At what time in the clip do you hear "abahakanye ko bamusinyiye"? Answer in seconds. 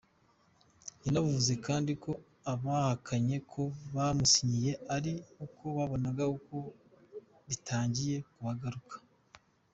2.53-4.71